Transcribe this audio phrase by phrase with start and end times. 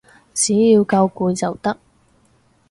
[0.33, 1.77] 只要夠攰就得